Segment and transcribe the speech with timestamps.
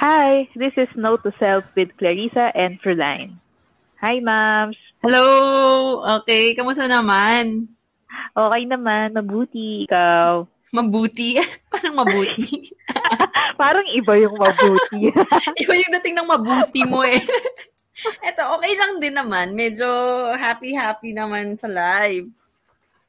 [0.00, 3.36] Hi, this is Note to Self with Clarissa and Fruline.
[4.00, 4.80] Hi, ma'ams.
[5.04, 6.00] Hello!
[6.16, 7.68] Okay, kamusta naman?
[8.32, 9.84] Okay naman, mabuti.
[9.84, 10.48] Ikaw?
[10.72, 11.36] Mabuti?
[11.76, 12.72] Parang mabuti?
[13.60, 15.12] Parang iba yung mabuti.
[15.68, 17.20] iba yung dating ng mabuti mo eh.
[18.24, 19.52] Eto, okay lang din naman.
[19.52, 19.84] Medyo
[20.32, 22.24] happy-happy naman sa live.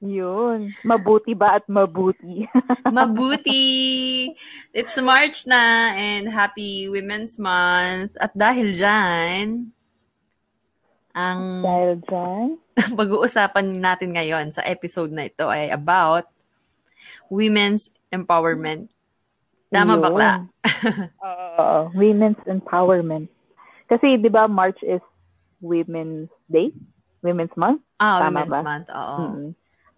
[0.01, 0.73] Yun.
[0.81, 2.49] Mabuti ba at mabuti?
[2.97, 4.33] mabuti!
[4.73, 8.17] It's March na and happy Women's Month.
[8.17, 9.69] At dahil dyan,
[11.13, 12.57] ang dahil dyan,
[12.99, 16.25] pag-uusapan natin ngayon sa episode na ito ay about
[17.29, 18.89] women's empowerment.
[19.69, 20.01] Tama Yun.
[20.09, 20.49] bakla?
[21.21, 23.29] Oo, women's empowerment.
[23.85, 25.03] Kasi 'di ba March is
[25.61, 26.73] Women's Day?
[27.21, 27.85] Women's Month?
[28.01, 28.61] Ah, Tama Women's ba?
[28.65, 29.17] Month, oo.
[29.21, 29.49] Mm-hmm.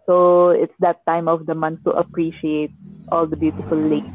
[0.05, 2.71] So it's that time of the month to appreciate
[3.11, 4.09] all the beautiful ladies.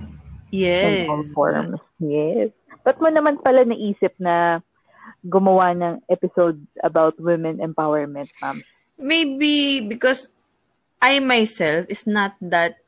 [0.50, 1.04] Yes.
[1.04, 1.80] In all forms.
[2.00, 2.52] Yes.
[2.84, 4.64] Ba't mo naman pala naisip na
[5.24, 8.64] gumawa ng episode about women empowerment, ma'am?
[8.96, 10.28] Maybe because
[11.00, 12.80] I myself is not that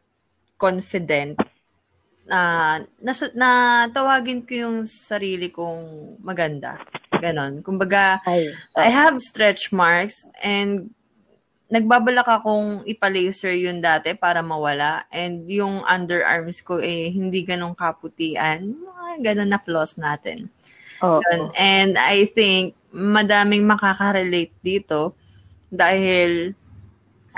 [0.59, 1.39] confident
[2.31, 6.79] uh, nasa, na tawagin ko yung sarili kong maganda.
[7.21, 7.61] Ganon.
[7.61, 10.95] Kumbaga, Ay, uh, I have stretch marks and
[11.71, 15.07] nagbabalak akong ipa-laser yun dati para mawala.
[15.09, 18.75] And yung underarms ko eh, hindi ganong kaputian.
[19.23, 20.51] Ganon na flaws natin.
[21.01, 21.23] Oh,
[21.57, 25.15] And I think madaming makaka-relate dito
[25.71, 26.53] dahil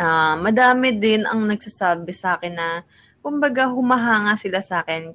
[0.01, 2.69] uh, madami din ang nagsasabi sa akin na
[3.21, 5.13] kumbaga humahanga sila sa akin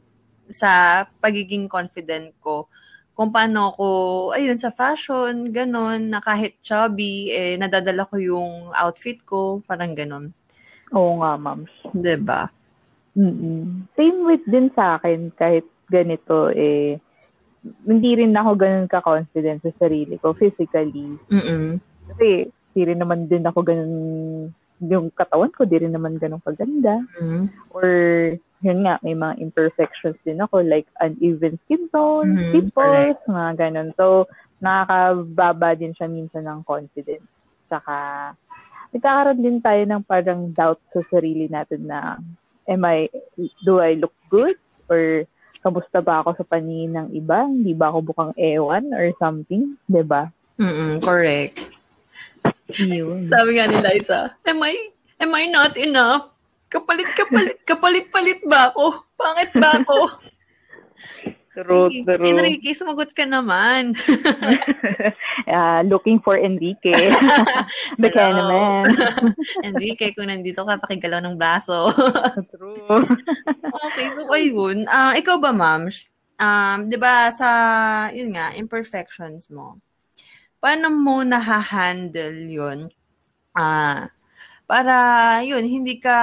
[0.48, 2.70] sa pagiging confident ko
[3.18, 3.88] kung paano ako,
[4.38, 10.30] ayun, sa fashion, ganun, na kahit chubby, eh, nadadala ko yung outfit ko, parang ganun.
[10.94, 11.66] Oo nga, ma'am.
[11.98, 12.54] Diba?
[13.18, 13.90] Mm-mm.
[13.98, 17.02] Same with din sa akin, kahit ganito, eh,
[17.90, 21.18] hindi rin ako ganun ka-confident sa sarili ko, physically.
[21.34, 21.82] Mm-mm.
[22.14, 23.94] Kasi, hindi rin naman din ako ganun,
[24.78, 27.02] yung katawan ko, di rin naman ganun kaganda.
[27.18, 27.74] Mm-hmm.
[27.74, 27.90] Or,
[28.66, 32.54] yun nga, may mga imperfections din ako, like uneven skin tone, mm-hmm.
[32.54, 33.90] pimples, mga ganun.
[33.94, 34.26] So,
[34.58, 37.28] nakakababa din siya minsan ng confidence.
[37.70, 38.32] Saka,
[38.90, 42.18] nagkakaroon din tayo ng parang doubt sa sarili natin na,
[42.66, 43.06] am I,
[43.62, 44.58] do I look good?
[44.90, 45.30] Or,
[45.62, 47.46] kamusta ba ako sa paningin ng iba?
[47.46, 49.78] Hindi ba ako bukang ewan or something?
[49.86, 50.24] ba diba?
[50.58, 51.78] Mm correct.
[52.82, 53.30] Yun.
[53.30, 54.74] Sabi nga ni Liza, am I,
[55.22, 56.34] am I not enough?
[56.68, 59.08] Kapalit, kapalit, kapalit-palit ba ako?
[59.16, 59.98] Pangit ba ako?
[61.58, 62.22] True, true.
[62.22, 63.98] Enrique, sumagot ka naman.
[65.50, 66.94] uh, looking for Enrique.
[68.02, 68.94] Baka naman.
[69.66, 71.90] Enrique, kung nandito ka, pakigalaw ng braso.
[72.54, 72.78] true.
[73.90, 74.86] okay, so ayun.
[74.86, 75.90] Uh, ikaw ba, ma'am?
[76.38, 77.50] Um, di ba sa,
[78.14, 79.82] yun nga, imperfections mo,
[80.62, 82.94] paano mo nahahandle yun?
[83.58, 84.17] Ah, uh,
[84.68, 84.94] para
[85.48, 86.14] yun, hindi ka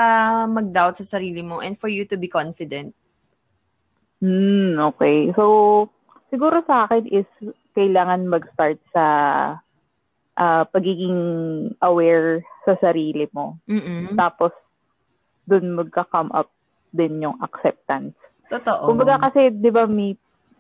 [0.47, 2.93] mag-doubt sa sarili mo and for you to be confident.
[4.21, 5.33] Hmm, okay.
[5.33, 5.89] So,
[6.29, 7.29] siguro sa akin is
[7.73, 9.05] kailangan mag-start sa
[10.37, 11.19] uh, pagiging
[11.81, 13.59] aware sa sarili mo.
[13.67, 14.15] Mm-mm.
[14.15, 14.53] Tapos,
[15.49, 16.53] dun magka-come up
[16.95, 18.15] din yung acceptance.
[18.49, 18.93] Totoo.
[18.93, 20.15] Kumbaga kasi, di ba, may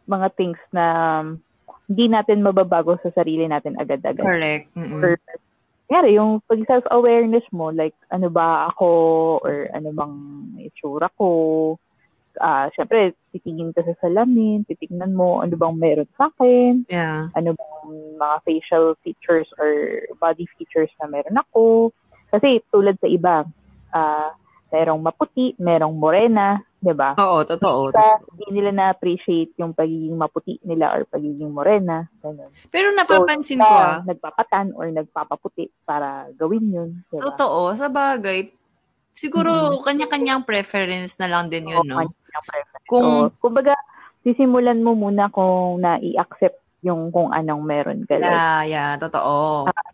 [0.09, 0.85] mga things na
[1.89, 4.25] hindi natin mababago sa sarili natin agad-agad.
[4.25, 4.73] Correct.
[4.73, 5.05] Mm-mm.
[5.05, 5.21] Or,
[5.85, 8.89] Kaya yung pag self-awareness mo, like, ano ba ako,
[9.45, 10.17] or ano bang
[10.65, 11.29] itsura ko,
[12.41, 17.29] uh, syempre, titingin ka sa salamin, titingnan mo ano bang meron sa akin, yeah.
[17.37, 17.87] ano bang
[18.19, 21.93] mga facial features or body features na meron ako.
[22.33, 23.45] Kasi tulad sa iba,
[23.95, 24.31] uh,
[24.75, 27.15] merong maputi, merong morena, 'di ba?
[27.15, 27.95] Oo, totoo.
[27.95, 32.51] Sa hindi nila na-appreciate yung pagiging maputi nila or pagiging morena, ganun.
[32.75, 37.31] Pero napapansin so, ko ah, nagpapatan or nagpapaputi para gawin 'yun, diba?
[37.31, 38.51] Totoo, sa bagay.
[39.15, 39.87] Siguro mm-hmm.
[39.87, 42.03] kanya-kanyang preference na lang din 'yun, Oo, no?
[42.03, 42.89] Kanya-kanyang preference.
[42.91, 43.79] Kung so, kumbaga
[44.27, 48.21] sisimulan mo muna kung na-i-accept yung kung anong meron ka.
[48.21, 49.69] Yeah, yeah, totoo.
[49.73, 49.91] Uh,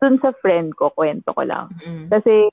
[0.00, 1.72] dun sa friend ko, kwento ko lang.
[1.80, 2.12] Mm-hmm.
[2.12, 2.52] Kasi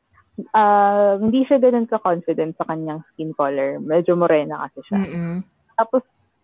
[0.54, 3.78] uh, hindi siya ganun ka-confident sa kanyang skin color.
[3.82, 5.00] Medyo morena kasi siya.
[5.02, 5.36] Mm-mm.
[5.78, 6.04] Tapos,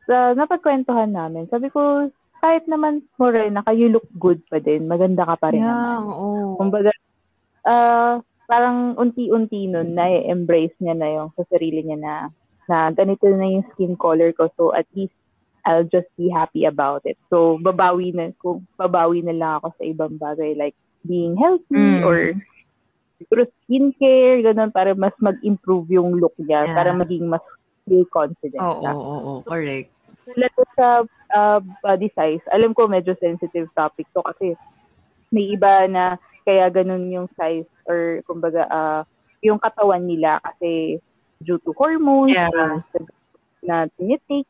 [0.10, 1.50] uh, napagkwentuhan namin.
[1.50, 2.10] Sabi ko,
[2.40, 4.88] kahit naman morena ka, you look good pa din.
[4.88, 5.98] Maganda ka pa rin yeah, naman.
[6.08, 6.28] Oo.
[6.56, 6.92] Kumbaga,
[7.68, 12.14] uh, parang unti-unti nun, na-embrace niya na yung sa sarili niya na,
[12.66, 14.50] na ganito na yung skin color ko.
[14.56, 15.14] So, at least,
[15.68, 17.20] I'll just be happy about it.
[17.30, 22.04] So, babawi na, kung babawi na lang ako sa ibang bagay like being healthy mm.
[22.08, 22.34] or
[23.20, 26.76] siguro skincare, ganun, para mas mag-improve yung look niya, yeah.
[26.76, 27.44] para maging mas
[27.84, 29.92] feel confident Oo, oo, oo, correct.
[30.24, 30.88] tulad ko sa
[31.36, 34.54] uh, body size, alam ko medyo sensitive topic to kasi
[35.34, 39.02] may iba na kaya ganun yung size or kumbaga uh,
[39.42, 40.98] yung katawan nila kasi
[41.42, 42.50] due to hormones yeah.
[42.54, 42.82] na,
[43.62, 44.50] na tinitake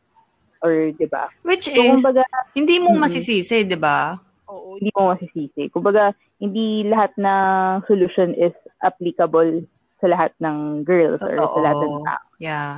[0.59, 1.31] or 'di ba?
[1.47, 4.19] Which so, is kumbaga, hindi mo masisisi, 'di ba?
[4.49, 5.69] Oo, hindi mo masisisi.
[5.69, 6.11] Kumbaga,
[6.41, 9.63] hindi lahat ng solution is applicable
[10.01, 11.37] sa lahat ng girls Totoo.
[11.37, 12.25] or sa lahat ng tao.
[12.41, 12.71] Yeah.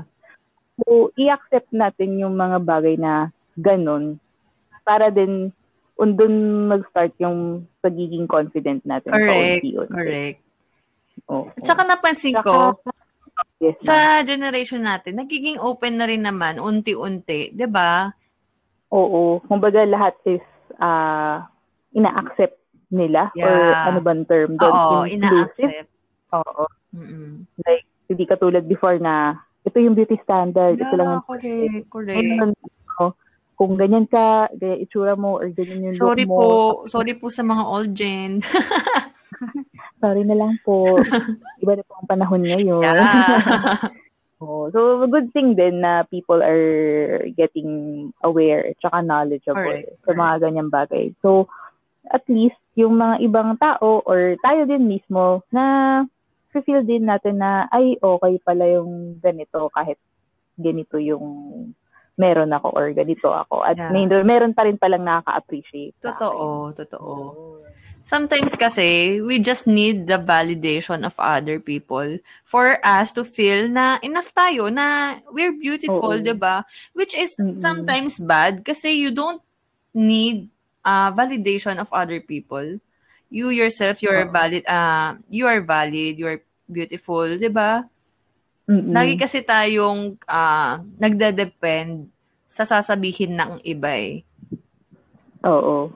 [0.82, 4.20] So, i-accept natin yung mga bagay na ganun
[4.84, 5.54] para din
[6.02, 9.14] undun mag-start yung pagiging confident natin.
[9.14, 9.62] Correct.
[9.62, 9.94] Paunti-unti.
[9.94, 10.40] Correct.
[11.30, 12.82] Oh, At saka napansin ko,
[13.62, 18.10] yes, sa generation natin, nagiging open na rin naman, unti-unti, di ba?
[18.90, 19.40] Oo.
[19.46, 20.42] Kumbaga lahat is
[20.82, 21.46] uh,
[21.92, 22.58] ina-accept
[22.92, 23.48] nila yeah.
[23.48, 23.56] or
[23.92, 24.72] ano bang term doon?
[24.72, 25.90] Oo, ina-accept.
[26.36, 26.64] Oo.
[26.92, 27.48] Mm-mm.
[27.64, 30.76] Like, hindi katulad before na ito yung beauty standard.
[30.76, 32.18] Yeah, ito lang yung correct, correct.
[32.20, 32.50] Ngayon,
[33.00, 33.14] oh,
[33.56, 36.40] kung ganyan ka, ganyan itsura mo, or ganyan yung sorry look mo.
[36.40, 36.90] Sorry po.
[36.90, 38.32] Sorry po sa mga old gen.
[40.02, 40.98] sorry na lang po.
[41.62, 42.84] Iba na po ang panahon ngayon.
[42.84, 43.88] Yeah.
[44.42, 50.12] oh, so, good thing din na people are getting aware at saka knowledgeable correct, sa
[50.18, 51.14] mga ganyang bagay.
[51.22, 51.46] So,
[52.12, 56.04] at least, yung mga ibang tao or tayo din mismo na
[56.52, 59.96] feel din natin na, ay, okay pala yung ganito kahit
[60.60, 61.24] ganito yung
[62.20, 63.64] meron ako or ganito ako.
[63.64, 63.90] At yeah.
[63.90, 65.96] may, meron pa rin palang nakaka-appreciate.
[66.04, 67.12] Totoo, totoo.
[68.04, 73.98] Sometimes kasi, we just need the validation of other people for us to feel na
[74.04, 76.68] enough tayo, na we're beautiful, di ba?
[76.92, 77.64] Which is mm-hmm.
[77.64, 79.42] sometimes bad kasi you don't
[79.96, 80.52] need
[80.86, 82.80] uh, validation of other people
[83.32, 84.30] you yourself, you're oh.
[84.30, 87.88] valid, uh, you are valid, you are beautiful, di ba?
[88.68, 92.12] Lagi kasi tayong uh, nagde-depend
[92.46, 94.28] sa sasabihin ng iba eh.
[95.48, 95.96] Oo.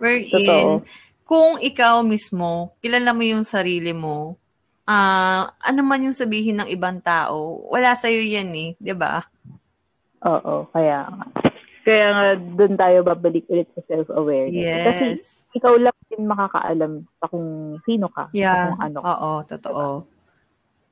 [0.00, 0.82] Wherein, Totoo.
[1.28, 4.40] kung ikaw mismo, kilala mo yung sarili mo,
[4.88, 9.28] uh, ano man yung sabihin ng ibang tao, wala sa'yo yan eh, di ba?
[10.24, 11.04] Oo, kaya.
[11.82, 14.54] Kaya nga, doon tayo babalik ulit sa self-awareness.
[14.54, 14.86] Yes.
[14.86, 18.30] Kasi ikaw lang din makakaalam sa kung sino ka.
[18.30, 18.70] Yeah.
[18.70, 19.06] Kung ano ka.
[19.10, 19.86] Oo, totoo.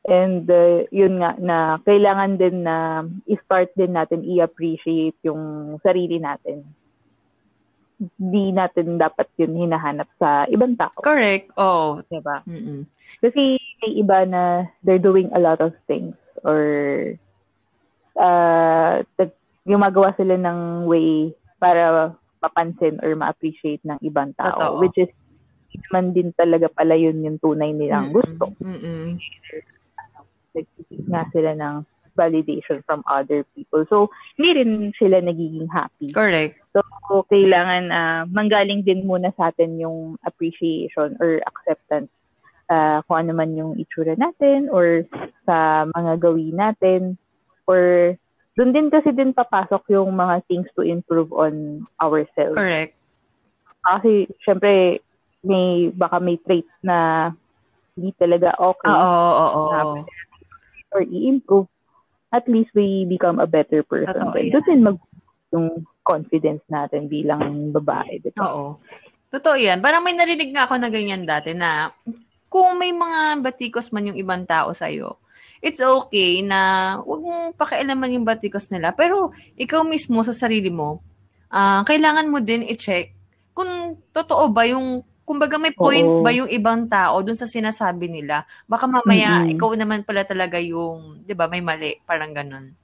[0.01, 6.67] And uh, yun nga, na kailangan din na i-start din natin i-appreciate yung sarili natin.
[8.01, 11.05] Hindi natin dapat yun hinahanap sa ibang tao.
[11.05, 11.53] Correct.
[11.55, 12.01] Oh.
[12.09, 12.41] Diba?
[12.49, 12.89] Mm-mm.
[13.21, 16.65] Kasi may iba na they're doing a lot of things or
[18.17, 19.05] uh,
[19.71, 21.31] gumagawa sila ng way
[21.63, 24.59] para mapansin or ma-appreciate ng ibang tao.
[24.59, 24.81] Totoo.
[24.83, 25.11] Which is,
[25.89, 28.51] naman din talaga pala yun yung tunay nilang gusto.
[28.59, 29.21] Mm-mm.
[30.51, 31.87] Nagsiseek nga sila ng
[32.19, 33.87] validation from other people.
[33.87, 36.11] So, hindi rin sila nagiging happy.
[36.11, 36.59] Correct.
[36.75, 36.83] So,
[37.31, 42.11] kailangan uh, manggaling din muna sa atin yung appreciation or acceptance
[42.71, 45.07] uh, kung ano man yung itsura natin or
[45.47, 47.03] sa mga gawin natin
[47.67, 48.15] or
[48.59, 52.59] doon din kasi din papasok yung mga things to improve on ourselves.
[52.59, 52.95] Correct.
[53.81, 55.01] Kasi, syempre,
[55.47, 57.31] may, baka may trait na
[57.95, 58.91] hindi talaga okay.
[58.91, 59.95] Oo, oo, oo.
[60.91, 61.71] Or i-improve.
[62.31, 64.15] At least we become a better person.
[64.15, 64.99] Totoo, Doon din mag
[65.51, 68.23] yung confidence natin bilang babae.
[68.23, 68.39] Diba?
[68.47, 68.79] Oo.
[69.31, 69.79] Totoo yan.
[69.79, 71.95] Parang may narinig nga ako na ganyan dati na
[72.51, 75.15] kung may mga batikos man yung ibang tao sa'yo,
[75.61, 78.93] it's okay na wag mong pakialaman yung batikos nila.
[78.97, 81.05] Pero ikaw mismo sa sarili mo,
[81.53, 83.13] uh, kailangan mo din i-check
[83.55, 86.27] kung totoo ba yung kumbaga may point Oo.
[86.27, 88.43] ba yung ibang tao dun sa sinasabi nila.
[88.67, 89.55] Baka mamaya mm-hmm.
[89.55, 92.75] ikaw naman pala talaga yung, 'di ba, may mali, parang ganun.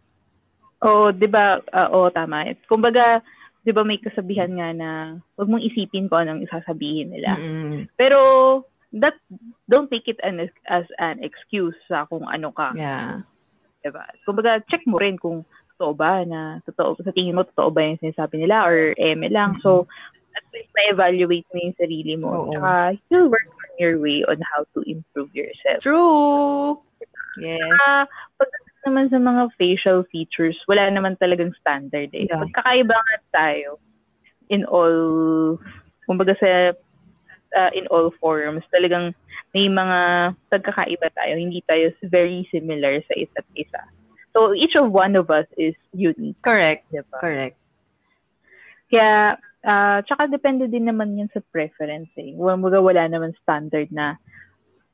[0.86, 1.58] Oo, 'di ba?
[1.74, 2.46] Uh, oo, tama.
[2.70, 3.18] Kumbaga,
[3.66, 4.88] 'di ba may kasabihan nga na
[5.34, 7.34] wag mong isipin ko anong isasabihin nila.
[7.34, 7.98] Mm-hmm.
[7.98, 8.20] Pero
[9.00, 9.16] that
[9.68, 12.72] don't take it an, as an excuse sa kung ano ka.
[12.74, 13.22] Yeah.
[13.84, 14.04] Diba?
[14.26, 15.44] Kumbaga, check mo rin kung
[15.76, 19.60] totoo ba na, totoo, sa tingin mo, totoo ba yung sinasabi nila or eme lang.
[19.60, 19.64] Mm-hmm.
[19.64, 19.86] So,
[20.36, 22.28] at least ma-evaluate mo yung sarili mo.
[22.28, 22.52] Oo.
[22.52, 22.72] Tsaka,
[23.08, 25.80] you'll work on your way on how to improve yourself.
[25.84, 26.80] True!
[27.36, 27.60] Yes.
[27.60, 28.08] Saka,
[28.40, 28.50] pag
[28.86, 32.30] naman sa mga facial features, wala naman talagang standard eh.
[32.30, 32.40] Yeah.
[32.40, 33.82] Pagkakaiba nga tayo
[34.48, 35.58] in all,
[36.06, 36.72] kumbaga sa
[37.54, 38.64] uh, in all forms.
[38.74, 39.14] Talagang
[39.54, 41.32] may mga pagkakaiba tayo.
[41.38, 43.82] Hindi tayo very similar sa isa't isa.
[44.36, 46.36] So, each of one of us is unique.
[46.44, 46.84] Correct.
[46.92, 47.16] Diba?
[47.16, 47.56] Correct.
[48.92, 52.36] Kaya, uh, tsaka depende din naman yun sa preference eh.
[52.36, 54.20] Wala, wala naman standard na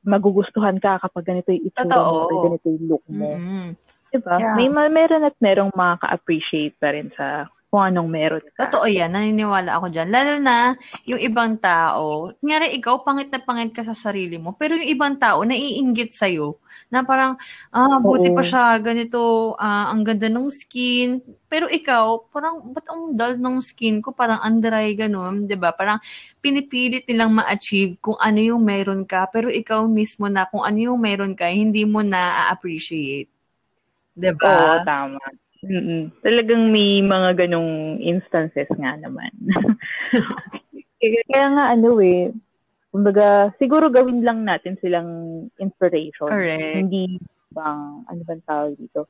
[0.07, 3.31] magugustuhan ka kapag ganito yung itsura mo or ganito yung look mo.
[3.35, 3.69] Mm-hmm.
[4.13, 4.37] Diba?
[4.37, 4.55] Yeah.
[4.59, 8.69] May meron at merong makaka-appreciate pa rin sa kung anong meron ka.
[8.69, 10.13] Totoo yan, naniniwala ako dyan.
[10.13, 10.77] Lalo na
[11.09, 15.17] yung ibang tao, ngari ikaw, pangit na pangit ka sa sarili mo, pero yung ibang
[15.17, 16.61] tao, naiinggit sa'yo,
[16.93, 17.41] na parang,
[17.73, 18.37] ah, buti Oo.
[18.37, 21.25] pa siya, ganito, ah, ang ganda ng skin.
[21.49, 24.13] Pero ikaw, parang, ba't ang dull ng skin ko?
[24.13, 25.73] Parang andray, ganun, di ba?
[25.73, 25.97] Parang
[26.45, 31.01] pinipilit nilang ma-achieve kung ano yung meron ka, pero ikaw mismo na kung ano yung
[31.01, 33.33] meron ka, hindi mo na-appreciate.
[34.13, 34.77] Di ba?
[34.77, 35.21] Oo, tama.
[35.63, 36.11] Mm.
[36.27, 39.31] Talagang may mga ganong instances nga naman.
[41.31, 42.35] Kaya nga ano eh,
[42.91, 45.11] kumbaga, siguro gawin lang natin silang
[45.59, 46.31] inspiration.
[46.31, 46.83] Correct.
[46.83, 47.19] Hindi
[47.55, 49.07] bang, ano bang tawag dito?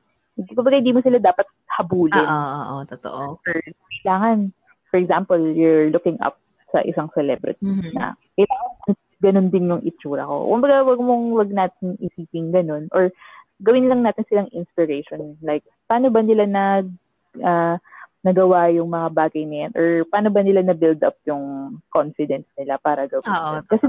[0.52, 2.16] Kumbaga, hindi mo sila dapat habulin.
[2.16, 3.23] Oo, oo, oo, totoo.
[3.40, 3.56] Or
[4.00, 4.52] kailangan,
[4.88, 6.37] for example, you're looking up
[6.73, 7.92] sa isang celebrity mm-hmm.
[7.92, 10.50] na kailangan ganun din yung itsura ko.
[10.50, 12.90] Kumbaga, wag mong wag natin isipin ganun.
[12.90, 13.14] Or
[13.62, 15.38] gawin lang natin silang inspiration.
[15.40, 16.90] Like, paano ba nila nag,
[17.38, 17.78] uh,
[18.23, 19.73] nagawa yung mga bagay na yan?
[19.75, 23.87] Or paano ba nila na-build up yung confidence nila para gawin Oo, Kasi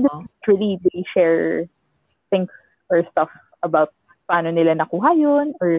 [0.50, 1.66] really, they share
[2.34, 2.50] things
[2.90, 3.30] or stuff
[3.62, 3.94] about
[4.30, 5.78] paano nila nakuha yun or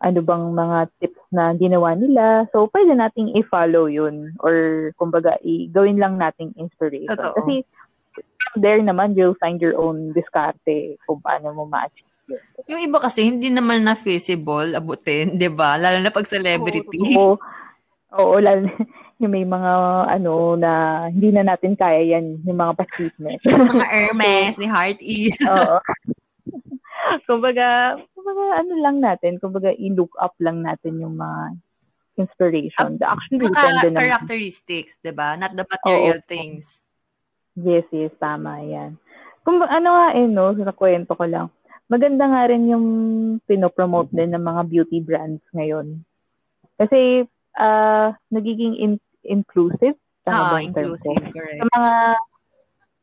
[0.00, 2.48] ano bang mga tips na ginawa nila.
[2.52, 7.16] So, pwede nating i-follow yun or kumbaga, i- gawin lang nating inspiration.
[7.16, 7.36] Totoo.
[7.36, 7.54] Kasi
[8.56, 12.09] there naman, you'll find your own discarte kung paano mo ma-achieve
[12.70, 15.74] yung iba kasi hindi naman na feasible abutin, 'di ba?
[15.74, 17.18] Lalo na pag celebrity.
[17.18, 17.34] Oo.
[18.10, 18.66] Oo, lalo
[19.22, 19.72] yung may mga
[20.18, 23.38] ano na hindi na natin kaya yan, yung mga pa-treatment.
[23.46, 25.30] mga Hermes, ni Heart E.
[25.46, 25.78] Oo.
[27.28, 31.54] kumbaga, kumbaga ano lang natin, kumbaga i-look up lang natin yung mga
[32.18, 32.98] inspiration.
[32.98, 35.38] The actually mga characteristics, 'di ba?
[35.38, 36.26] Not the material Oo.
[36.26, 36.82] things.
[37.54, 38.98] Yes, yes, tama 'yan.
[39.46, 41.48] Kung ano nga eh, no, sa kwento ko lang
[41.90, 42.86] maganda nga rin yung
[43.50, 46.06] pinopromote din ng mga beauty brands ngayon.
[46.78, 47.26] Kasi
[47.58, 49.98] uh, nagiging in- inclusive.
[50.22, 51.58] Tama ah, inclusive, correct.
[51.58, 51.92] Sa mga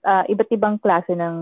[0.07, 1.35] uh, iba't ibang klase ng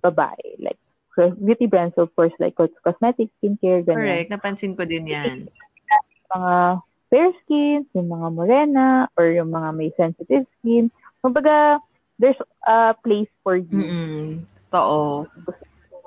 [0.00, 0.56] babae.
[0.56, 0.80] Like,
[1.12, 4.00] so beauty brands, of course, like cosmetics, skincare, ganyan.
[4.00, 5.44] Correct, napansin ko din yan.
[6.32, 6.80] mga
[7.12, 10.88] fair skin, yung mga morena, or yung mga may sensitive skin.
[11.20, 11.82] Kumbaga,
[12.16, 13.76] there's a place for you.
[13.76, 14.24] Mm-mm.
[14.70, 15.28] Totoo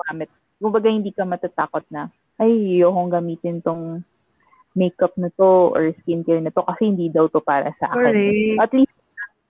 [0.03, 0.29] gumamit.
[0.59, 4.03] Kumbaga, hindi ka matatakot na, ay, ayokong gamitin tong
[4.73, 8.09] makeup na to or skincare na to kasi hindi daw to para sa akin.
[8.09, 8.59] Correct.
[8.59, 8.95] At least,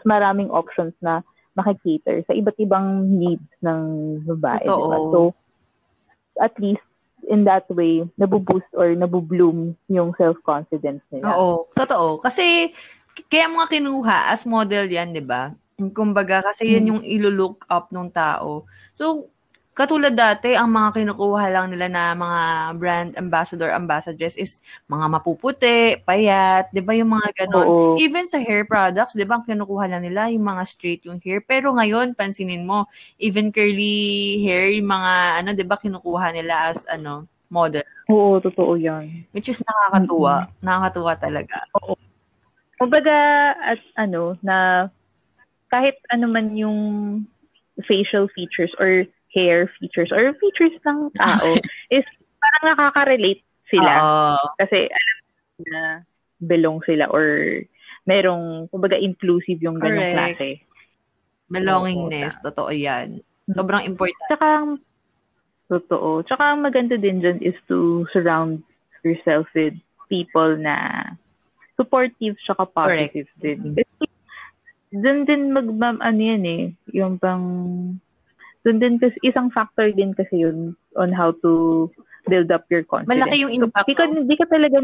[0.04, 1.24] maraming options na
[1.56, 3.82] makikater sa iba't ibang needs ng
[4.28, 4.68] babae.
[4.68, 4.84] Totoo.
[4.84, 4.98] Diba?
[5.14, 5.20] So,
[6.44, 6.84] at least,
[7.32, 11.32] in that way, nabuboost or nabubloom yung self-confidence nila.
[11.32, 12.20] Oo, totoo.
[12.20, 12.76] Kasi,
[13.32, 15.56] kaya mga kinuha as model yan, di ba?
[15.94, 16.92] Kumbaga, kasi yan hmm.
[16.92, 18.68] yung ilo-look up ng tao.
[18.92, 19.32] So,
[19.74, 22.42] Katulad dati, ang mga kinukuha lang nila na mga
[22.78, 27.66] brand ambassador, ambassadress is mga mapuputi, payat, di ba yung mga ganon.
[27.66, 27.98] Oo.
[27.98, 31.42] Even sa hair products, di ba, ang kinukuha lang nila yung mga straight yung hair.
[31.42, 32.86] Pero ngayon, pansinin mo,
[33.18, 37.82] even curly hair, yung mga, ano, di ba, kinukuha nila as, ano, model.
[38.14, 39.26] Oo, totoo yan.
[39.34, 40.54] Which is nakakatuwa.
[40.54, 40.62] Mm-hmm.
[40.62, 41.58] Nakakatuwa talaga.
[41.82, 41.98] Oo.
[42.78, 43.18] Kumbaga,
[43.58, 44.86] at ano, na
[45.74, 46.78] kahit ano man yung
[47.90, 51.50] facial features or hair features or features ng tao
[51.96, 52.06] is
[52.38, 53.92] parang nakaka-relate sila.
[53.98, 55.18] Uh, Kasi alam
[55.70, 55.82] na
[56.44, 57.60] belong sila or
[58.04, 60.62] merong, kumbaga, inclusive yung ganong klase.
[61.48, 63.24] Belongingness, so, totoo yan.
[63.52, 64.20] Sobrang important.
[64.28, 64.48] Tsaka,
[65.72, 66.24] totoo.
[66.28, 68.60] Tsaka ang maganda din dyan is to surround
[69.08, 69.76] yourself with
[70.12, 71.04] people na
[71.80, 73.44] supportive tsaka positive Correct.
[73.44, 73.60] din.
[73.76, 74.06] Kasi,
[74.94, 75.68] dun din mag,
[76.04, 76.64] ano yan eh,
[76.94, 77.46] yung bang
[78.64, 81.88] doon din kasi isang factor din kasi yun on how to
[82.28, 83.20] build up your confidence.
[83.20, 83.84] Malaki yung impact.
[83.84, 84.78] So, di ka, di ka talaga,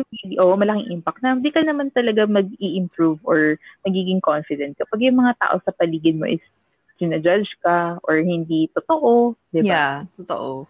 [0.43, 3.55] oh, malaking impact na di ka naman talaga mag-i-improve or
[3.87, 6.43] magiging confident kapag yung mga tao sa paligid mo is
[6.99, 9.71] sinajudge ka or hindi totoo, di ba?
[9.71, 10.67] Yeah, totoo.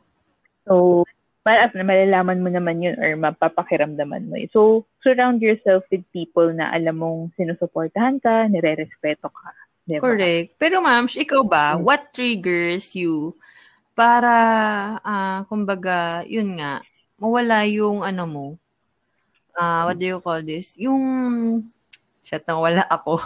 [0.69, 1.03] So,
[1.41, 4.37] mal- malalaman mo naman yun or mapapakiramdaman mo.
[4.53, 9.49] So, surround yourself with people na alam mong sinusuportahan ka, nire-respeto ka.
[9.89, 10.05] Diba?
[10.05, 10.53] Correct.
[10.61, 11.81] Pero ma'am, ikaw ba, mm.
[11.81, 13.33] what triggers you
[13.97, 14.33] para,
[15.01, 16.85] uh, kumbaga, yun nga,
[17.17, 18.45] mawala yung ano mo,
[19.57, 20.77] uh, what do you call this?
[20.77, 21.01] Yung,
[22.21, 23.17] shit, wala ako.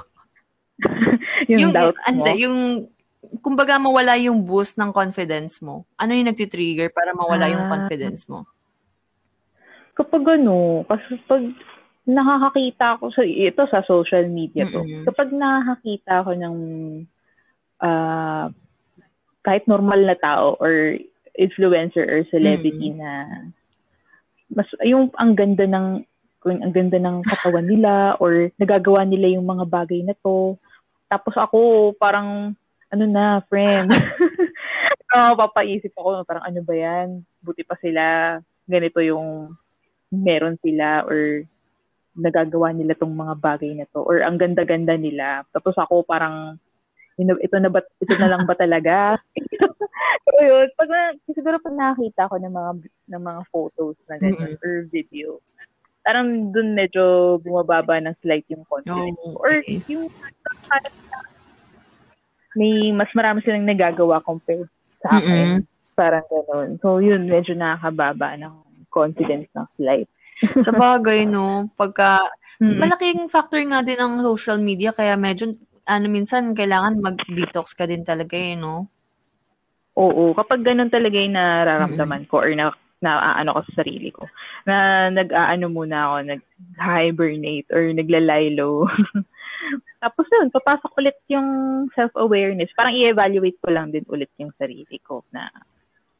[1.51, 2.07] yung, yung doubt mo?
[2.07, 2.87] Anda, yung,
[3.43, 5.83] kumbaga, mawala yung boost ng confidence mo.
[5.99, 7.53] Ano yung nagtitrigger para mawala ah.
[7.53, 8.47] yung confidence mo?
[9.93, 11.43] Kapag ano, kasi pag
[12.03, 14.83] nakakakita ako sa ito sa social media to.
[14.83, 15.03] Mm-hmm.
[15.07, 16.57] Kapag nakakita ako ng
[17.79, 18.45] uh,
[19.43, 20.99] kahit normal na tao or
[21.39, 23.01] influencer or celebrity mm-hmm.
[23.01, 23.11] na
[24.53, 26.05] mas yung ang ganda ng
[26.43, 30.59] kung ang ganda ng katawan nila or nagagawa nila yung mga bagay na to.
[31.07, 32.51] Tapos ako, parang,
[32.91, 33.87] ano na, friend.
[35.15, 37.23] uh, papaisip ako, parang ano ba yan?
[37.39, 38.03] Buti pa sila,
[38.67, 39.55] ganito yung
[40.11, 41.47] meron sila or
[42.13, 45.45] nagagawa nila tong mga bagay na to or ang ganda-ganda nila.
[45.49, 46.61] Tapos ako parang
[47.17, 49.17] ito na ba ito na lang ba talaga?
[50.25, 52.71] so yun, pag na, siguro pag nakita ko ng mga
[53.13, 54.65] ng mga photos na ganyan mm-hmm.
[54.65, 55.37] or video,
[56.01, 59.17] parang dun medyo bumababa ng slight yung confidence.
[59.21, 59.41] Oh, okay.
[59.41, 59.51] Or
[59.89, 60.05] yung
[62.53, 64.69] may mas marami silang nagagawa compared
[65.01, 65.61] sa akin.
[65.61, 65.61] Mm-hmm.
[65.93, 66.69] Parang gano'n.
[66.81, 68.53] So, yun, medyo nakakababa ng
[68.89, 70.09] confidence ng slight.
[70.61, 71.69] Sa bagay, no?
[71.75, 72.23] Pagka,
[72.59, 72.77] mm-hmm.
[72.79, 78.07] malaking factor nga din ng social media, kaya medyo ano minsan kailangan mag-detox ka din
[78.07, 78.87] talaga eh, no?
[79.93, 82.33] Oo, kapag ganun talaga yung nararamdaman mm-hmm.
[82.33, 82.73] ko or na
[83.03, 84.23] naaano ko sa sarili ko.
[84.63, 88.87] Na nag-aano muna ako, nag-hibernate or naglalay low.
[90.03, 91.47] Tapos yun, papasok ulit yung
[91.91, 92.71] self-awareness.
[92.75, 95.51] Parang i-evaluate ko lang din ulit yung sarili ko na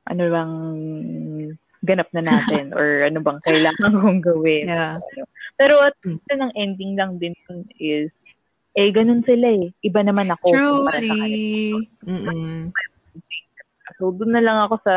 [0.03, 0.53] ano bang
[1.84, 4.72] ganap na natin or ano bang kailangan kong gawin.
[4.72, 4.98] Yeah.
[5.60, 6.24] Pero at mm.
[6.32, 7.36] ng ending lang din
[7.78, 8.10] is
[8.74, 9.70] eh, ganun sila eh.
[9.86, 10.48] Iba naman ako.
[10.50, 11.78] Truly.
[12.10, 12.74] Mm-mm.
[14.02, 14.96] So, doon na lang ako sa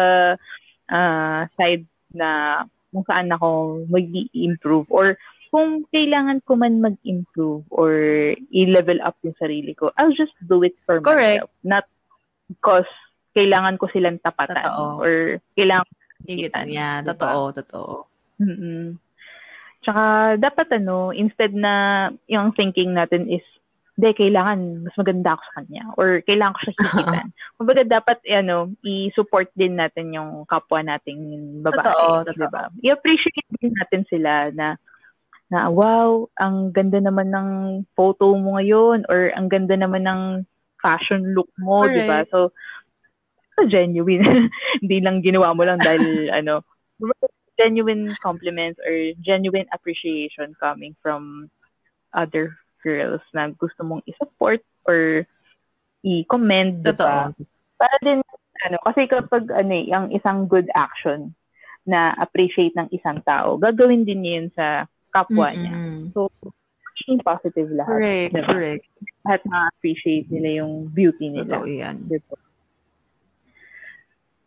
[0.89, 1.85] uh, side
[2.17, 5.21] na kung saan ako mag-improve or
[5.53, 7.93] kung kailangan ko man mag-improve or
[8.49, 11.45] i-level up yung sarili ko, I'll just do it for Correct.
[11.45, 11.53] myself.
[11.61, 11.85] Not
[12.49, 12.89] because
[13.37, 15.05] kailangan ko silang tapatan totoo.
[15.05, 15.15] or
[15.53, 15.85] kailangan
[16.25, 17.05] Higitan niya.
[17.05, 17.13] Diba?
[17.13, 17.95] Totoo, totoo.
[18.41, 18.97] Mm-mm.
[19.85, 23.45] Tsaka, dapat ano, instead na yung thinking natin is
[23.97, 27.29] hindi, kailangan mas maganda ako sa kanya or kailangan ko siya higitan.
[27.57, 31.21] Kumbaga dapat ano, i-support din natin yung kapwa nating
[31.65, 32.37] babae, totoo, totoo.
[32.37, 32.65] 'di ba?
[32.85, 34.77] I-appreciate din natin sila na
[35.49, 37.49] na wow, ang ganda naman ng
[37.97, 40.23] photo mo ngayon or ang ganda naman ng
[40.85, 42.29] fashion look mo, 'di ba?
[42.29, 42.53] So
[43.65, 44.53] genuine.
[44.85, 46.61] Hindi lang ginawa mo lang dahil ano,
[47.57, 51.49] genuine compliments or genuine appreciation coming from
[52.13, 52.53] other
[52.85, 55.25] girls na gusto mong i-support or
[56.05, 57.35] i-commend, Totoo.
[57.35, 57.45] Diba?
[57.77, 58.21] Para din,
[58.65, 61.35] ano, kasi kapag, ano eh, ang isang good action
[61.89, 65.61] na appreciate ng isang tao, gagawin din yun sa kapwa Mm-mm.
[65.61, 65.77] niya.
[66.15, 66.29] So,
[66.97, 67.99] maging positive lahat.
[68.01, 68.49] Correct, diba?
[68.49, 68.85] correct.
[69.27, 71.61] Lahat na-appreciate nila yung beauty nila.
[71.61, 71.97] Totoo yan.
[72.09, 72.37] Diba?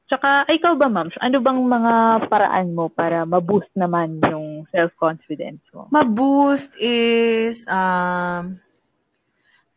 [0.10, 1.14] Tsaka, ikaw ba, ma'am?
[1.22, 1.94] Ano bang mga
[2.34, 5.86] paraan mo para ma-boost naman yung self-confidence mo?
[5.94, 8.58] Ma-boost is, um,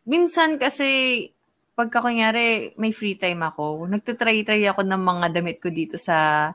[0.09, 1.29] minsan kasi,
[1.77, 6.49] pagka kunyari, may free time ako, nagtitry-try ako ng mga damit ko dito sa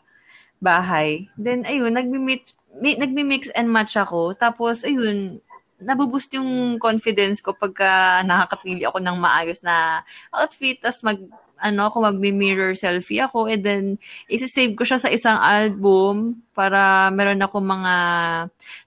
[0.59, 1.31] bahay.
[1.39, 4.35] Then, ayun, nagmi-mix, nagmi-mix and match ako.
[4.35, 5.39] Tapos, ayun,
[5.79, 10.03] nabuboost yung confidence ko pagka nakakapili ako ng maayos na
[10.35, 11.23] outfit, tas mag,
[11.59, 13.85] ano, ako magmi-mirror selfie ako, and then,
[14.31, 17.95] isa-save ko siya sa isang album para meron ako mga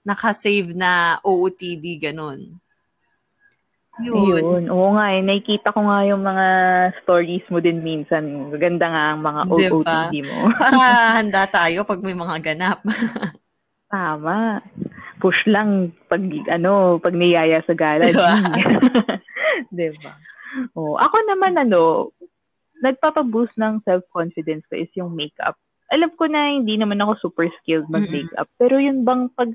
[0.08, 2.62] nakasave na OOTD, ganun.
[4.00, 4.42] Yun.
[4.42, 4.64] Yun.
[4.72, 5.22] Oo nga eh.
[5.22, 6.48] Nakikita ko nga yung mga
[7.04, 8.50] stories mo din minsan.
[8.56, 9.70] Ganda nga ang mga diba?
[9.76, 10.38] OOTD mo.
[10.62, 12.80] para handa tayo pag may mga ganap.
[13.94, 14.64] Tama.
[15.20, 18.10] Push lang pag ano, pag niyaya sa gala.
[18.10, 18.34] Diba?
[19.76, 20.12] diba?
[20.74, 22.10] Oh, ako naman ano,
[22.82, 25.56] nagpapaboost ng self-confidence ko is yung makeup.
[25.92, 28.48] Alam ko na hindi naman ako super skilled mag-makeup.
[28.48, 28.60] Mm-hmm.
[28.60, 29.52] Pero yun bang pag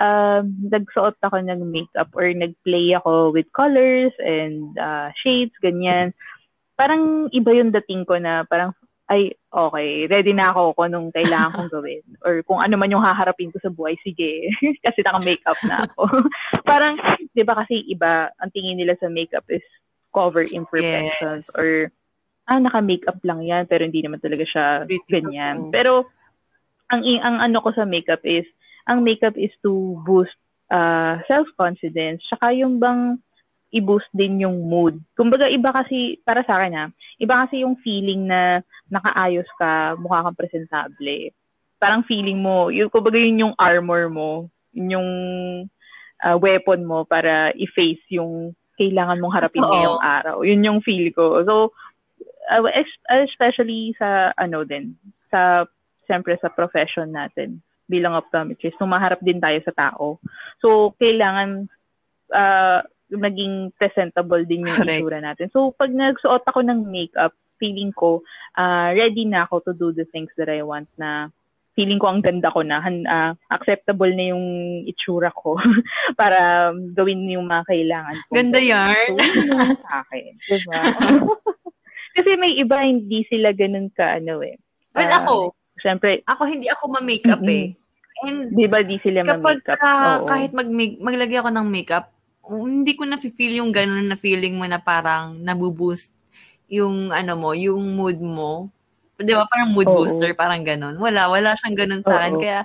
[0.00, 6.16] uh, nagsuot ako ng makeup or nagplay ako with colors and uh, shades, ganyan,
[6.74, 8.74] parang iba yung dating ko na parang
[9.12, 12.04] ay, okay, ready na ako kung anong kailangan kong gawin.
[12.24, 14.48] Or kung ano man yung haharapin ko sa buhay, sige.
[14.84, 16.08] kasi naka-makeup na ako.
[16.70, 16.96] Parang,
[17.36, 19.64] di ba kasi iba, ang tingin nila sa makeup is
[20.16, 21.58] cover imperfections yes.
[21.58, 21.92] or
[22.44, 25.12] ah, naka-makeup lang yan, pero hindi naman talaga siya Beautiful.
[25.12, 25.56] ganyan.
[25.72, 26.08] Pero,
[26.92, 28.44] ang, ang ano ko sa makeup is,
[28.84, 30.36] ang makeup is to boost
[30.68, 33.16] uh, self-confidence, saka yung bang
[33.74, 35.02] i-boost din yung mood.
[35.18, 36.86] Kumbaga, iba kasi, para sa akin ha,
[37.18, 41.34] iba kasi yung feeling na nakaayos ka, mukha kang presentable.
[41.82, 45.10] Parang feeling mo, yung, kumbaga yun yung armor mo, yun yung
[46.22, 50.36] uh, weapon mo para i-face yung kailangan mong harapin ngayong araw.
[50.46, 51.42] Yun yung feel ko.
[51.42, 51.74] So,
[52.50, 52.64] uh,
[53.24, 54.96] especially sa ano din,
[55.32, 55.64] sa
[56.04, 60.16] siyempre sa profession natin bilang optometrist, sumaharap din tayo sa tao.
[60.64, 61.68] So, kailangan
[62.32, 62.80] uh,
[63.12, 65.52] maging presentable din yung itsura natin.
[65.52, 68.24] So, pag nagsuot ako ng makeup, feeling ko,
[68.56, 71.28] uh, ready na ako to do the things that I want na
[71.74, 74.46] feeling ko ang ganda ko na, uh, acceptable na yung
[74.86, 75.58] itsura ko
[76.20, 78.32] para gawin yung mga kailangan ko.
[78.32, 79.18] Ganda yarn.
[79.18, 80.32] So, sa akin.
[80.40, 80.78] Diba?
[82.14, 84.54] Kasi may iba, hindi sila ganun ka, ano eh.
[84.94, 85.34] Well, uh, ako,
[85.82, 87.74] syempre, ako hindi ako ma-makeup mm-hmm.
[87.74, 88.24] eh.
[88.24, 89.74] And di ba di sila ma-makeup?
[89.74, 90.70] Kapag uh, kahit mag
[91.02, 92.14] maglagay ako ng makeup,
[92.46, 96.14] hindi ko na-feel yung ganun na feeling mo na parang nabuboost
[96.70, 98.70] yung ano mo, yung mood mo.
[99.18, 100.04] 'Di ba parang mood Oo.
[100.04, 100.98] booster, parang ganun.
[100.98, 102.34] Wala, wala siyang ganun sa akin.
[102.38, 102.58] Kaya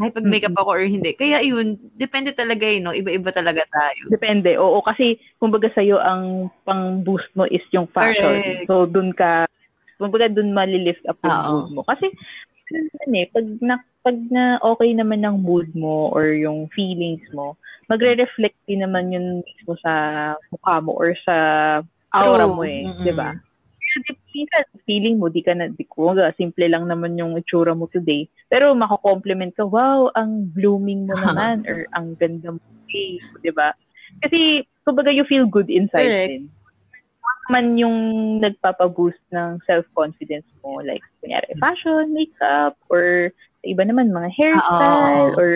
[0.00, 1.14] kahit pag makeup ako or hindi.
[1.14, 2.96] Kaya yun, depende talaga yun, no?
[2.96, 4.10] Iba-iba talaga tayo.
[4.10, 4.58] Depende.
[4.58, 8.42] Oo, kasi kumbaga sa'yo ang pang-boost mo is yung fashion.
[8.42, 8.66] Correct.
[8.66, 9.46] So, dun ka,
[9.96, 11.50] kumbaga dun malilift up yung Oo.
[11.50, 11.82] mood mo.
[11.86, 12.10] Kasi,
[12.74, 17.54] ano eh, pag na, pag na okay naman ng mood mo or yung feelings mo,
[17.88, 19.92] magre-reflect din naman yun mismo sa
[20.48, 21.36] mukha mo or sa
[22.14, 22.54] aura True.
[22.56, 23.04] mo eh, mm-hmm.
[23.04, 23.30] 'di ba?
[24.34, 28.26] Minsan feeling mo, di ka na, di ko, simple lang naman yung itsura mo today.
[28.50, 33.70] Pero mako-compliment ka, wow, ang blooming mo naman, or ang ganda mo today, di ba?
[34.20, 36.30] Kasi, kumbaga, you feel good inside Correct.
[36.34, 36.44] din.
[37.52, 37.98] man yung
[38.40, 43.28] nagpapaboost ng self-confidence mo, like, kunyari, fashion, makeup, or
[43.68, 45.40] iba naman, mga hairstyle, Uh-oh.
[45.40, 45.52] or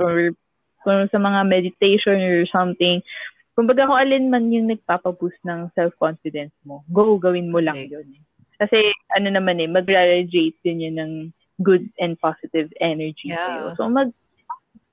[0.00, 0.14] or
[0.80, 3.02] kung sa mga meditation or something,
[3.56, 7.88] kumbaga kung alin man yung nagpapaboost ng self-confidence mo, go, gawin mo lang okay.
[7.88, 8.06] yun.
[8.60, 11.12] Kasi ano naman eh, mag-radiate din yun ng
[11.64, 13.48] good and positive energy yeah.
[13.48, 13.64] sa'yo.
[13.80, 14.12] So mag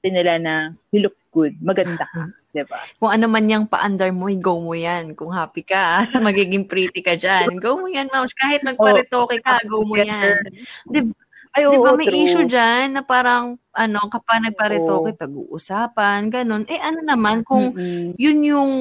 [0.04, 0.54] nila na
[0.92, 2.76] you look good, maganda ka, di ba?
[3.00, 5.16] Kung ano man yung pa-under mo, go mo yan.
[5.16, 8.28] Kung happy ka, magiging pretty ka dyan, go mo yan, ma'am.
[8.36, 10.44] Kahit magparitoke ka, go mo yan.
[10.92, 11.23] Di ba?
[11.54, 12.22] Ay, Di ba may true.
[12.26, 16.66] issue dyan na parang ano, kapag nagparitoke, pag-uusapan, ganun.
[16.66, 18.18] Eh ano naman kung mm-hmm.
[18.18, 18.72] yun yung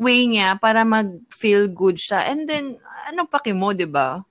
[0.00, 2.32] way niya para mag-feel good siya.
[2.32, 2.80] And then,
[3.12, 4.24] anong paki mo, di ba?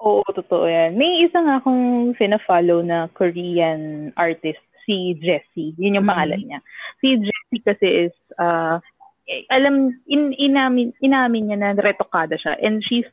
[0.00, 0.96] Oo, totoo yan.
[0.96, 5.76] May isa nga akong fina-follow na Korean artist, si Jessie.
[5.76, 6.56] Yun yung pangalan mm-hmm.
[6.56, 6.60] niya.
[7.04, 8.80] Si Jessie kasi is, uh,
[9.52, 12.56] alam, in, inamin, inamin niya na retokada siya.
[12.64, 13.04] And she's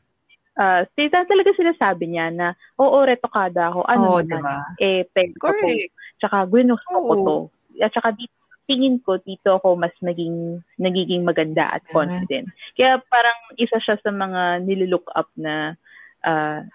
[0.56, 0.82] uh,
[1.28, 2.48] talaga sinasabi niya na,
[2.80, 3.84] oo, retokada ako.
[3.86, 4.58] Ano oh, naman, diba?
[4.80, 5.68] eh, peg ko to.
[6.20, 7.04] Tsaka, ginusto oh.
[7.04, 7.36] ko to.
[7.84, 8.32] At tsaka, dito,
[8.66, 12.50] tingin ko, dito ako mas naging, nagiging maganda at confident.
[12.50, 12.74] Uh-huh.
[12.74, 15.78] Kaya parang isa siya sa mga nililook up na,
[16.26, 16.66] uh,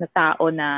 [0.00, 0.68] na tao na,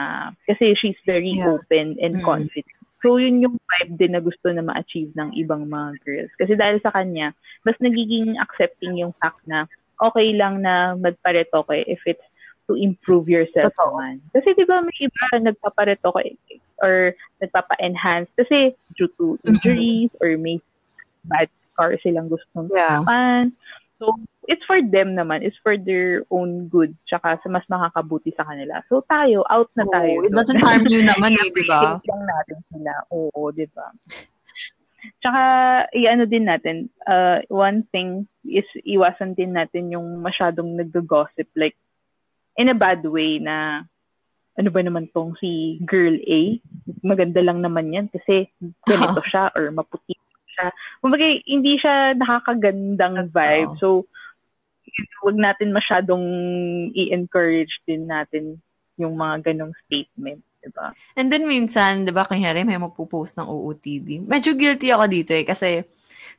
[0.49, 1.55] kasi she's very yeah.
[1.55, 2.25] open and mm.
[2.27, 2.77] confident.
[3.05, 6.33] So, yun yung vibe din na gusto na ma-achieve ng ibang mga girls.
[6.40, 7.31] Kasi dahil sa kanya,
[7.62, 9.71] mas nagiging accepting yung fact na
[10.03, 12.25] okay lang na magparetoke if it's
[12.67, 13.97] to improve yourself Totoo.
[13.97, 14.15] naman.
[14.35, 16.19] Kasi di ba may iba nagpapareto ko
[16.83, 19.49] or nagpapa-enhance kasi due to mm-hmm.
[19.49, 20.23] injuries mm-hmm.
[20.23, 20.59] or may
[21.27, 23.03] bad car silang gustong yeah.
[23.97, 24.13] So,
[24.45, 25.41] it's for them naman.
[25.41, 26.93] It's for their own good.
[27.09, 28.85] Tsaka sa mas makakabuti sa kanila.
[28.93, 30.21] So, tayo, out na tayo.
[30.21, 31.97] Oh, it doesn't harm you naman eh, di ba?
[32.13, 32.93] lang natin sila.
[33.09, 33.89] Oo, di ba?
[35.25, 35.43] Tsaka,
[35.97, 41.49] i-ano din natin, uh, one thing is iwasan din natin yung masyadong nag-gossip.
[41.57, 41.81] Like,
[42.57, 43.85] in a bad way na
[44.57, 46.57] ano ba naman tong si girl A,
[47.05, 48.49] maganda lang naman yan kasi
[48.88, 50.16] ganito siya or maputi
[50.57, 50.73] siya.
[51.05, 53.77] Kumbaga, hindi siya nakakagandang vibe.
[53.77, 54.09] So,
[55.21, 56.25] huwag natin masyadong
[56.97, 58.57] i-encourage din natin
[58.97, 60.40] yung mga ganong statement.
[60.64, 60.97] Diba?
[61.14, 64.25] And then minsan, di ba, kunyari may magpo-post ng OOTD.
[64.25, 65.85] Medyo guilty ako dito eh, kasi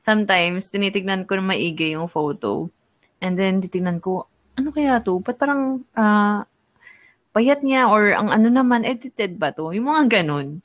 [0.02, 2.68] sometimes tinitignan ko na maigi yung photo.
[3.22, 4.26] And then titignan ko,
[4.58, 5.22] ano kaya to?
[5.22, 6.42] Ba't parang uh,
[7.32, 9.70] payat niya or ang ano naman, edited ba to?
[9.72, 10.60] Yung mga ganun.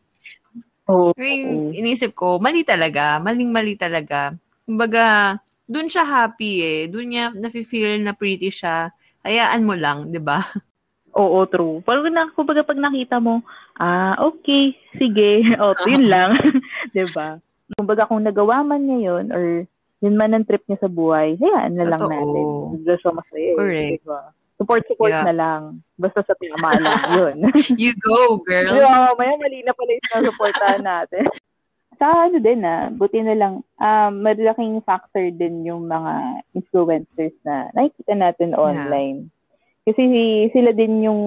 [0.89, 1.13] Oo.
[1.13, 3.21] Oh, I mean, inisip ko, mali talaga.
[3.21, 4.33] Maling-mali talaga.
[4.65, 5.37] Kumbaga,
[5.69, 6.81] dun siya happy eh.
[6.89, 8.91] Dun niya nafe-feel na pretty siya.
[9.23, 10.41] Hayaan mo lang, di ba?
[11.21, 11.85] Oo, true.
[11.85, 13.45] Pag, na, kumbaga pag nakita mo,
[13.77, 16.35] ah, okay, sige, o, oh, yun lang.
[16.97, 17.37] di ba?
[17.77, 19.69] Kumbaga kung nagawa man niya yun or
[20.03, 22.13] yun man ang trip niya sa buhay, hayaan na lang Totoo.
[22.13, 22.45] natin.
[22.83, 23.53] Gusto masaya.
[23.55, 24.03] Correct.
[24.03, 24.23] Diba?
[24.59, 25.27] Support, support yeah.
[25.31, 25.61] na lang.
[25.95, 27.37] Basta sa tama lang, yun.
[27.79, 28.75] you go, girl.
[28.75, 31.25] Yeah, maya mali na pala yung supportahan natin.
[32.03, 37.71] sa ano din ah, buti na lang, um, malaking factor din yung mga influencers na
[37.79, 39.31] nakikita natin online.
[39.31, 39.41] Yeah.
[39.83, 40.03] Kasi
[40.51, 41.21] sila din yung,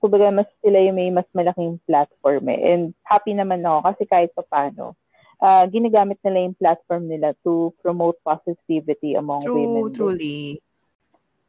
[0.00, 2.60] kumbaga mas sila yung may mas malaking platform eh.
[2.72, 4.96] And happy naman ako kasi kahit pa paano,
[5.40, 9.82] uh, ginagamit nila yung platform nila to promote positivity among True, women.
[9.94, 10.62] Truly.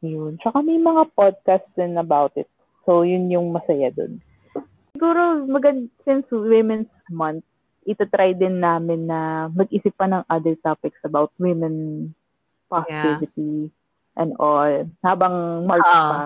[0.02, 0.38] Yun.
[0.40, 2.48] Tsaka may mga podcast din about it.
[2.86, 4.22] So, yun yung masaya dun.
[4.94, 7.44] Siguro, magand since Women's Month,
[7.86, 12.10] ito-try din namin na mag-isip pa ng other topics about women
[12.66, 14.18] positivity yeah.
[14.18, 14.86] and all.
[15.06, 16.20] Habang March uh, pa.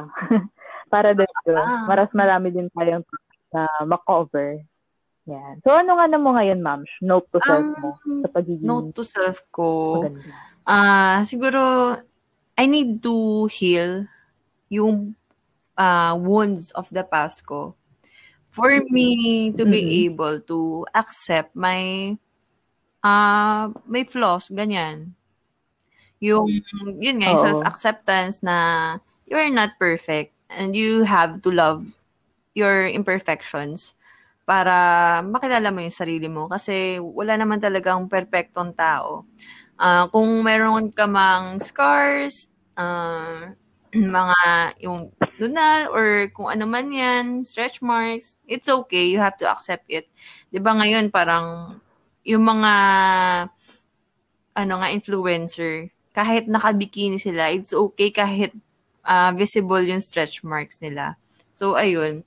[0.92, 3.04] Para din uh, maras marami din tayong
[3.52, 4.64] na makover.
[5.30, 5.62] Yan.
[5.62, 6.82] So, ano nga na mo ngayon, ma'am?
[6.98, 7.88] Note to self um, mo
[8.26, 8.66] sa pagiging...
[8.66, 10.02] Note to self ko.
[10.66, 11.94] Ah, uh, siguro,
[12.58, 14.10] I need to heal
[14.66, 15.14] yung
[15.78, 17.78] uh, wounds of the past ko
[18.50, 20.04] for me to be mm-hmm.
[20.10, 22.12] able to accept my
[23.06, 25.14] uh, my flaws, ganyan.
[26.20, 26.60] Yung,
[27.00, 31.96] yun nga, self-acceptance na you're not perfect and you have to love
[32.52, 33.94] your imperfections
[34.44, 34.74] para
[35.22, 39.24] makilala mo yung sarili mo kasi wala naman talagang perfectong tao.
[39.80, 43.52] Uh, kung meron ka mang scars, uh,
[43.96, 44.38] mga
[44.84, 49.08] yung lunal or kung ano man yan, stretch marks, it's okay.
[49.08, 50.06] You have to accept it.
[50.52, 51.78] ba ngayon parang
[52.22, 52.72] yung mga
[54.54, 58.52] ano nga influencer, kahit naka-bikini sila, it's okay kahit
[59.06, 61.16] uh, visible yung stretch marks nila.
[61.54, 62.26] So ayun.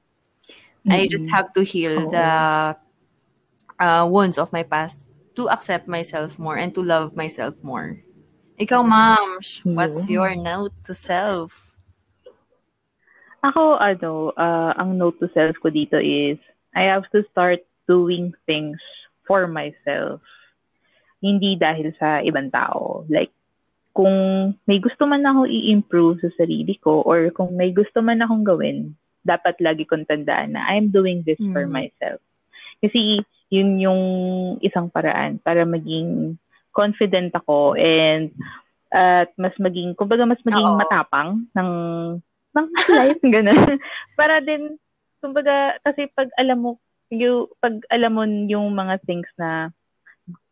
[0.83, 0.99] Mm-hmm.
[0.99, 2.11] I just have to heal oh.
[2.11, 2.29] the
[3.79, 4.99] uh, wounds of my past
[5.35, 8.03] to accept myself more and to love myself more.
[8.59, 9.41] Ikaw, ma'am,
[9.73, 11.73] what's your note to self?
[13.43, 16.37] Ako, ano, uh, ang note to self ko dito is,
[16.75, 18.77] I have to start doing things
[19.25, 20.21] for myself.
[21.23, 23.07] Hindi dahil sa ibang tao.
[23.09, 23.31] Like,
[23.95, 24.13] kung
[24.65, 28.97] may gusto man ako i-improve sa sarili ko or kung may gusto man akong gawin,
[29.23, 31.55] dapat lagi kong tandaan na I'm doing this mm.
[31.55, 32.19] for myself.
[32.83, 34.01] Kasi yun yung
[34.59, 36.35] isang paraan para maging
[36.75, 38.35] confident ako and
[38.93, 40.77] at mas maging, kumbaga mas maging Oo.
[40.77, 41.71] matapang ng
[42.53, 43.81] ng life, gano'n.
[44.13, 44.77] Para din,
[45.17, 46.71] kumbaga, kasi pag alam mo,
[47.09, 49.73] yung, pag alam mo yung mga things na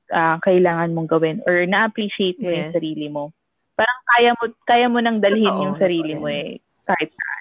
[0.10, 2.58] uh, kailangan mong gawin or na-appreciate mo yes.
[2.58, 3.30] yung sarili mo,
[3.78, 6.58] parang kaya mo, kaya mo nang dalhin Oo, yung sarili mo eh,
[6.90, 7.41] kahit saan?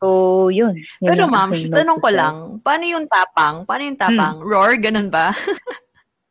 [0.00, 0.80] So, yun.
[0.80, 3.68] yun Pero ma'am, tanong ko lang, paano yung tapang?
[3.68, 4.40] Paano yung tapang?
[4.40, 4.48] Hmm.
[4.48, 5.28] Roar, ganun ba?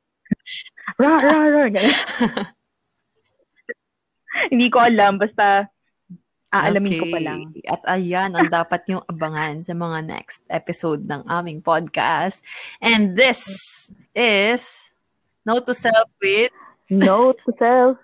[1.01, 1.93] roar, roar, roar, ganun.
[4.51, 5.69] Hindi ko alam, basta
[6.49, 6.97] Aalamin okay.
[6.97, 7.39] ko pa lang.
[7.69, 12.41] At ayan ang dapat yung abangan sa mga next episode ng aming podcast.
[12.81, 13.45] And this
[14.17, 14.65] is
[15.45, 16.49] Note to Self with
[16.89, 18.01] Note to Self,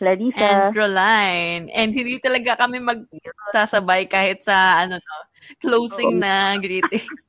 [0.00, 0.38] Larissa.
[0.38, 1.64] And Roline.
[1.74, 5.16] And hindi talaga kami magsasabay kahit sa ano no,
[5.62, 7.06] closing na greeting.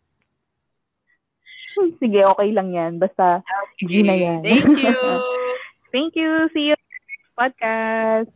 [2.02, 3.00] Sige, okay lang yan.
[3.00, 3.88] Basta, okay.
[3.88, 4.44] G na yan.
[4.44, 5.00] Thank you.
[5.94, 6.50] Thank you.
[6.52, 8.30] See you next podcast.